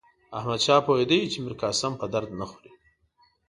[0.37, 2.71] احمدشاه پوهېدی چې میرقاسم په درد نه خوري.